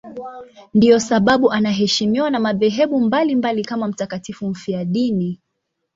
Ndiyo 0.73 0.99
sababu 0.99 1.51
anaheshimiwa 1.51 2.29
na 2.29 2.39
madhehebu 2.39 3.01
mbalimbali 3.01 3.63
kama 3.65 3.87
mtakatifu 3.87 4.47
mfiadini. 4.47 5.39